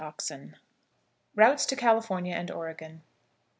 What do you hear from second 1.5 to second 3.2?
TO CALIFORNIA AND OREGON.